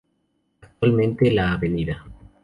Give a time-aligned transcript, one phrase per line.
[0.61, 1.61] Actualmente, la Av.